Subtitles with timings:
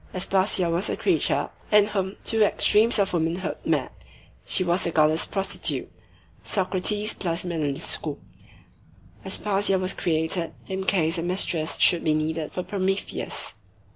[0.15, 4.03] Aspasia was a creature in whom two extremes of womanhood met;
[4.43, 5.91] she was the goddess prostitute;
[6.43, 8.17] Socrates plus Manon Lescaut.
[9.23, 13.53] Aspasia was created in case a mistress should be needed for Prometheus."